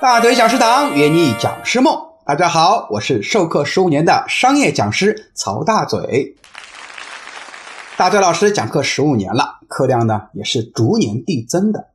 [0.00, 1.94] 大嘴讲师堂圆你讲师梦，
[2.24, 6.34] 大家好，我是授课十五年的商业讲师曹大嘴。
[7.98, 11.88] 大嘴老师讲课十五年了，课量呢也是逐年递增的。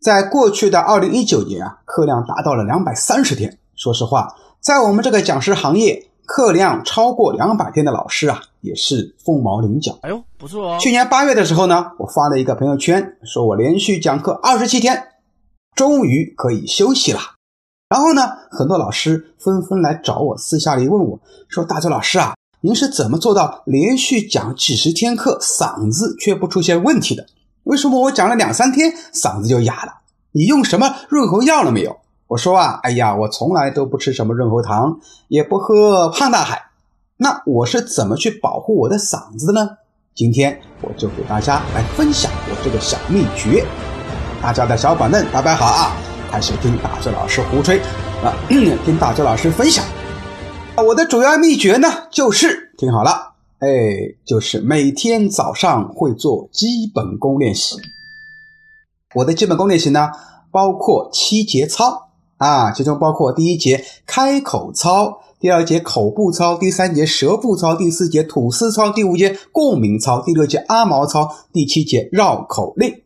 [0.00, 3.58] 在过去的二零一九年啊，课量达到了两百三十天。
[3.74, 9.98] 说实话，在我们这个讲师行业，课量超过两百天的老师啊，也是凤毛麟角。
[10.02, 10.78] 哎呦，不错哦！
[10.78, 15.08] 去年八月的时候呢，我发了一个朋友圈，说我连续讲课二十七天，
[15.74, 17.18] 终于可以休息了。
[17.90, 18.22] 然后呢，
[18.52, 21.18] 很多老师纷纷来找我，私下里问我
[21.48, 27.26] 说：“大周老师啊，您是怎么做到连续讲几十天课，嗓子却不出现问题的？
[27.64, 29.92] 为什么我讲了两三天，嗓子就哑了？
[30.30, 31.96] 你用什么润喉药了没有？”
[32.28, 36.66] 我说啊，哎呀，我从来都不吃什么润喉糖，也不喝胖大海。
[37.16, 39.68] 那我是怎么去保护我的嗓子的呢？
[40.14, 43.66] 今天我就给大家来分享我这个小秘诀。
[44.40, 45.96] 大家的小板凳打摆好啊！
[46.30, 47.80] 还是听大周老师胡吹
[48.22, 49.84] 啊， 听大周老师分享。
[50.76, 53.68] 我的主要秘诀呢，就是听好了，哎，
[54.24, 57.76] 就是每天早上会做基本功练习。
[59.14, 60.08] 我的基本功练习呢，
[60.52, 73.02] 包括七节操啊，其中包括第一节开口操，第二节口部操，第三节舌部操，第四节吐丝操，第五节共鸣操，第六节阿毛操，第七节绕口令。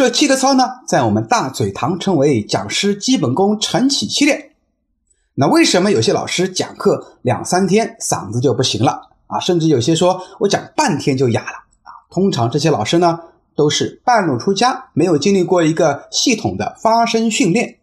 [0.00, 4.52] 这七个操呢，在我们大嘴堂称为讲师基本功晨起七练。
[5.34, 9.38] 那为什么有些老师讲课两三天嗓子就不行了啊？
[9.40, 11.92] 甚至有些说我讲半天就哑了啊？
[12.10, 13.20] 通常这些老师呢，
[13.54, 17.76] 都是半路出家，没有经历过一个系统的发声训练。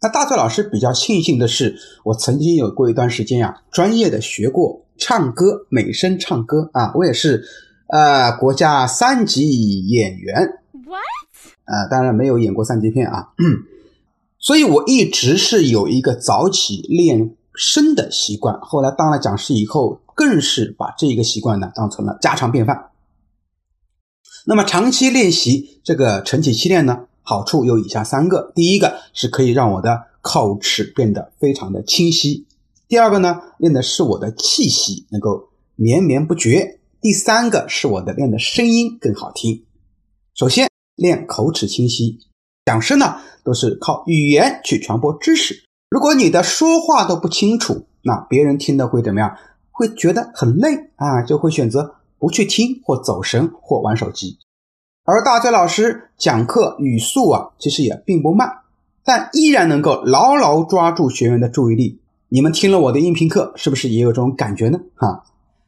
[0.00, 7.44] 那大嘴老师比较庆幸的是，我曾经有过一段时间呀，专业的学过唱歌、美声唱歌啊，我也是
[7.86, 10.58] 呃国家三级演员。
[11.66, 13.30] 呃，当然没有演过三级片啊，
[14.38, 18.60] 所以我一直是有一个早起练声的习惯。
[18.60, 22.90] 后来当了讲师以后，更是把这一个习惯呢当成了家常便饭。
[24.44, 32.44] 那么长期练习这个晨起七练呢，好处有以下三个：第一个是可以让我的口齿变得非常的清晰；
[32.86, 39.64] 第二个呢，练的是我的气息能够绵绵不绝；第三个是我的练的声音更好听。
[40.32, 40.75] 首先。
[40.96, 42.18] 练口齿清晰，
[42.64, 45.62] 讲师呢都是靠语言去传播知识。
[45.88, 49.36] 如果你的说话都不清楚，那别人听的会怎么样？
[49.70, 54.38] 会觉得很累啊，就会选择不去听，或走神，或玩手机。
[55.04, 58.50] 而大嘴老师讲课语速啊，其实也并不慢，
[59.04, 62.00] 但依然能够牢牢抓住学员的注意力。
[62.30, 64.80] 你们听了我的音频课，是不是也有这种感觉呢？
[64.94, 65.24] 哈。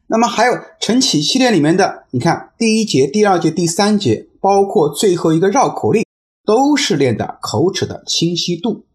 [0.07, 6.05] 那么还有晨起系列里面的，你看第一节、第二节、第三节，包括最后一个绕口令，
[6.45, 8.85] 都是练的口齿的清晰度。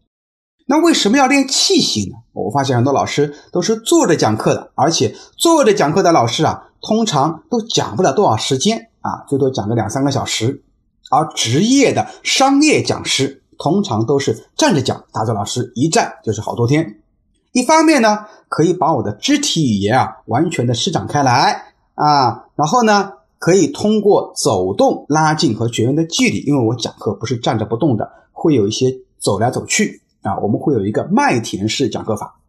[0.67, 2.17] 那为什么要练气息呢？
[2.33, 10.63] 我发现很多老师都是坐着讲课的，而且坐着讲课的老师啊，通常都讲不了多少时间啊，最多讲个两三个小时。
[11.11, 17.01] 而职业的商业讲师通常都是站着讲，大周老师一站就是好多天。
[17.51, 32.39] 一方面呢，可以把我的肢体语言啊完全的施展开来啊，然后呢，可以通过走动拉近和学员的距离，因为我讲课不是站着不动的，会有一些走来走去啊，我们会有一个麦田式讲课法。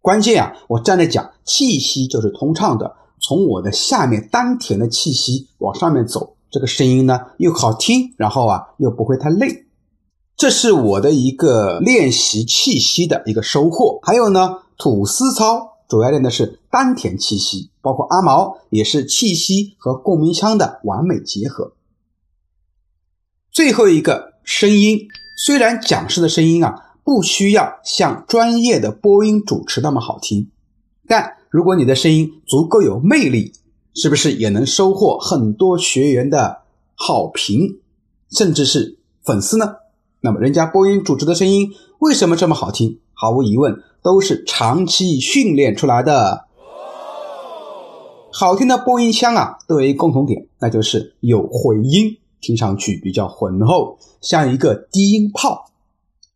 [0.00, 9.66] 关键啊，我站着讲，气息就是通畅的，从我的下面丹田的气息往上面走，这个声音呢又好听，然后啊又不会太累。
[10.36, 14.00] 这是我的一个练习气息的一个收获。
[14.02, 21.74] 还有呢，吐丝操主要练的是丹田气息，包括阿毛也是气息和共鸣腔的完美结合。
[23.50, 30.48] 最后一个声音，虽然讲师的声音啊不需要像专业的播音主持那么好听，
[31.06, 33.52] 但如果你的声音足够有魅力，
[33.92, 36.62] 是不是也能收获很多学员的
[36.94, 37.80] 好评，
[38.30, 39.74] 甚至是粉丝呢？
[40.22, 42.98] 那么，人家播音主持的声音为什么这么好听？
[43.22, 46.48] 毫无疑问，都是长期训练出来的。
[48.32, 55.66] 好听的播音腔啊，都有一个共同点，那就是有回音，听上去比较浑厚，像一个低音炮。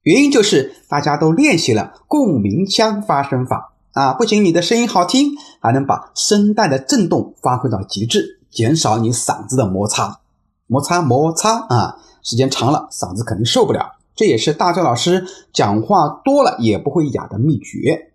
[0.02, 10.20] 原因就是大家都练习了共鸣腔发声法啊，不仅你的声音好听，还能把声带的震动发挥到极致，减少你嗓子的摩擦，
[10.68, 11.96] 摩擦摩擦啊。
[12.22, 13.95] 时间长了，嗓子肯定受不了。
[14.16, 18.10] 这也是大周老师讲话多了也不会哑的秘诀。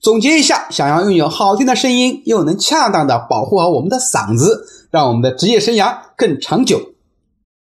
[0.00, 6.78] 总结一下，想要拥有好听的声音，又能恰当的保护好我们的嗓子，让我们的职业生涯更长久，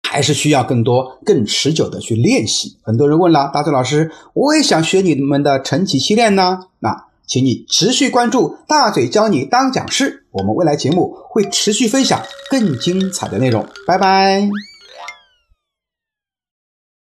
[0.03, 2.79] 还是需要更多、更持久的去练习。
[2.83, 6.67] 很多人问了，大嘴老师，我也想学你们的晨起七练呢。
[6.81, 12.21] 那，请你持续关注大嘴教你当讲师，我们未来节目会持续分享
[12.51, 13.65] 更精彩的内容。
[13.87, 14.72] 拜拜。